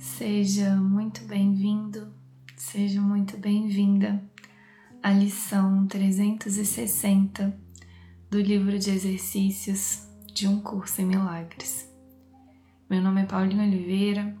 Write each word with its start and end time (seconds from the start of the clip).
Seja 0.00 0.76
muito 0.76 1.22
bem-vindo, 1.24 2.10
seja 2.56 3.02
muito 3.02 3.36
bem-vinda 3.36 4.24
à 5.02 5.12
lição 5.12 5.86
360 5.86 7.54
do 8.30 8.40
livro 8.40 8.78
de 8.78 8.88
exercícios 8.88 10.08
de 10.32 10.48
um 10.48 10.58
curso 10.62 11.02
em 11.02 11.04
milagres. 11.04 11.86
Meu 12.88 13.02
nome 13.02 13.20
é 13.20 13.26
Paulinho 13.26 13.62
Oliveira 13.62 14.34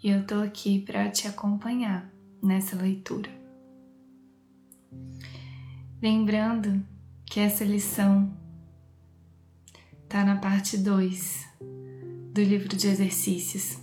e 0.00 0.08
eu 0.08 0.24
tô 0.24 0.36
aqui 0.36 0.78
para 0.78 1.10
te 1.10 1.26
acompanhar 1.26 2.08
nessa 2.40 2.76
leitura. 2.76 3.28
Lembrando 6.00 6.80
que 7.26 7.40
essa 7.40 7.64
lição 7.64 8.32
está 10.04 10.24
na 10.24 10.36
parte 10.36 10.78
2 10.78 11.44
do 12.32 12.40
livro 12.40 12.76
de 12.76 12.86
exercícios 12.86 13.82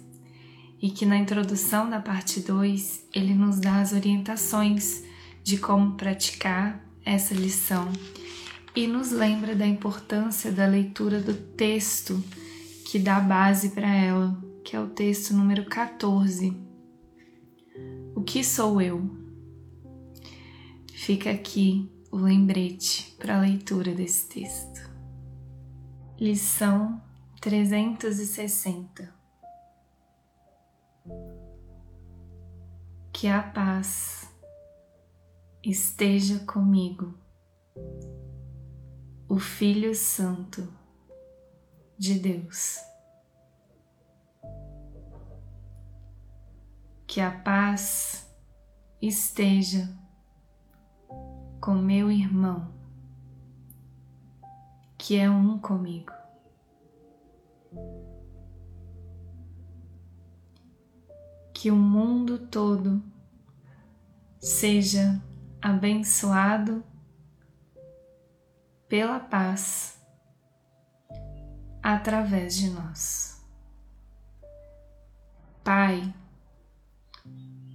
e 0.81 0.89
que 0.89 1.05
na 1.05 1.17
introdução 1.17 1.89
da 1.89 1.99
parte 1.99 2.39
2 2.39 3.07
ele 3.13 3.33
nos 3.33 3.59
dá 3.59 3.81
as 3.81 3.91
orientações 3.91 5.03
de 5.43 5.57
como 5.57 5.95
praticar 5.95 6.83
essa 7.05 7.33
lição 7.33 7.91
e 8.75 8.87
nos 8.87 9.11
lembra 9.11 9.55
da 9.55 9.67
importância 9.67 10.51
da 10.51 10.65
leitura 10.65 11.19
do 11.19 11.33
texto 11.33 12.23
que 12.85 12.97
dá 12.97 13.19
base 13.19 13.69
para 13.69 13.87
ela, 13.87 14.37
que 14.63 14.75
é 14.75 14.79
o 14.79 14.87
texto 14.87 15.33
número 15.33 15.65
14. 15.65 16.55
O 18.15 18.21
que 18.21 18.43
sou 18.43 18.81
eu? 18.81 19.09
Fica 20.93 21.31
aqui 21.31 21.89
o 22.11 22.17
lembrete 22.17 23.15
para 23.17 23.37
a 23.37 23.41
leitura 23.41 23.93
desse 23.93 24.27
texto. 24.27 24.89
Lição 26.19 27.01
360 27.41 29.18
que 33.11 33.27
a 33.27 33.43
paz 33.43 34.33
esteja 35.61 36.39
comigo, 36.45 37.13
o 39.27 39.37
Filho 39.37 39.93
Santo 39.93 40.71
de 41.97 42.17
Deus. 42.17 42.77
Que 47.05 47.19
a 47.19 47.31
paz 47.31 48.25
esteja 49.01 49.89
com 51.59 51.73
meu 51.73 52.09
irmão, 52.09 52.73
que 54.97 55.17
é 55.17 55.29
um 55.29 55.59
comigo. 55.59 56.13
Que 61.59 61.69
o 61.69 61.75
mundo 61.75 62.47
todo 62.47 63.03
seja 64.39 65.21
abençoado 65.61 66.81
pela 68.87 69.19
paz 69.19 70.01
através 71.83 72.55
de 72.55 72.69
nós. 72.69 73.45
Pai, 75.61 76.13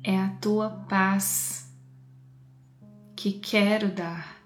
é 0.02 0.18
a 0.18 0.30
tua 0.36 0.70
paz 0.70 1.70
que 3.14 3.32
quero 3.32 3.94
dar, 3.94 4.42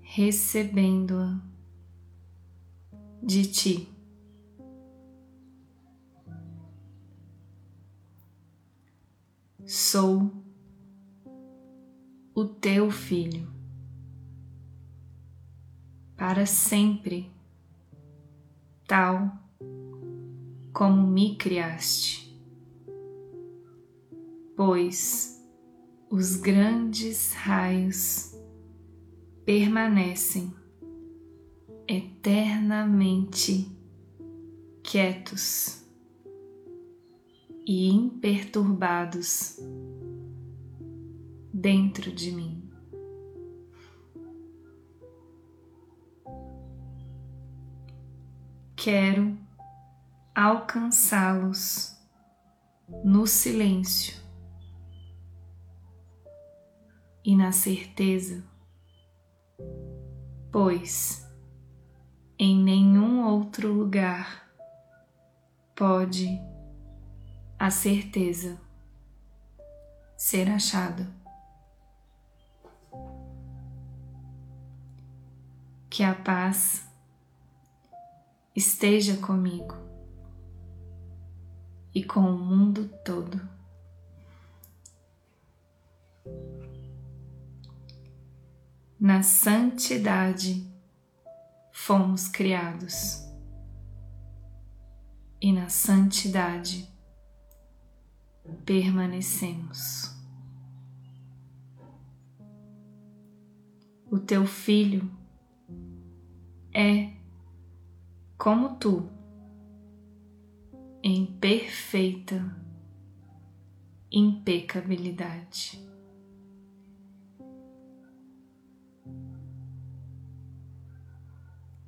recebendo-a 0.00 1.38
de 3.22 3.52
ti. 3.52 3.97
Sou 9.64 10.30
o 12.34 12.44
teu 12.44 12.90
filho 12.90 13.48
para 16.16 16.46
sempre, 16.46 17.30
tal 18.86 19.30
como 20.72 21.06
me 21.06 21.36
criaste, 21.36 22.36
pois 24.56 25.44
os 26.10 26.36
grandes 26.36 27.32
raios 27.34 28.34
permanecem 29.44 30.52
eternamente 31.86 33.70
quietos 34.82 35.87
e 37.68 37.90
imperturbados 37.90 39.58
dentro 41.52 42.10
de 42.10 42.32
mim. 42.32 42.66
Quero 48.74 49.36
alcançá-los 50.34 51.94
no 53.04 53.26
silêncio 53.26 54.16
e 57.22 57.36
na 57.36 57.52
certeza, 57.52 58.42
pois 60.50 61.30
em 62.38 62.56
nenhum 62.64 63.26
outro 63.26 63.70
lugar 63.70 64.48
pode 65.76 66.40
a 67.58 67.70
certeza 67.70 68.60
ser 70.16 70.48
achado. 70.48 71.06
Que 75.90 76.04
a 76.04 76.14
paz 76.14 76.86
esteja 78.54 79.16
comigo 79.16 79.74
e 81.92 82.04
com 82.04 82.20
o 82.20 82.38
mundo 82.38 82.88
todo. 83.04 83.40
Na 89.00 89.22
santidade 89.22 90.68
fomos 91.72 92.28
criados 92.28 93.24
e 95.40 95.52
na 95.52 95.68
santidade 95.68 96.97
permanecemos. 98.64 100.14
O 104.10 104.18
teu 104.18 104.46
filho 104.46 105.10
é 106.72 107.12
como 108.38 108.76
tu, 108.76 109.08
em 111.02 111.26
perfeita 111.26 112.56
impecabilidade. 114.10 115.86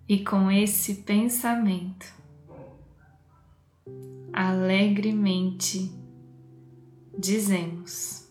E 0.08 0.24
com 0.24 0.50
esse 0.50 1.02
pensamento, 1.02 2.12
alegremente 4.32 5.99
dizemos: 7.20 8.26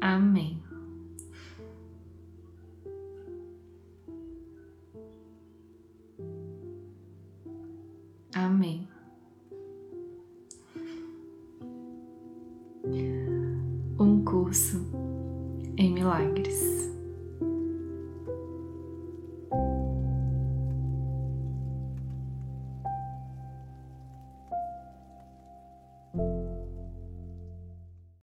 Amém. 0.00 0.62
Amém. 8.34 8.88
Um 13.98 14.24
curso 14.24 14.86
em 15.76 15.92
milagres. 15.92 16.89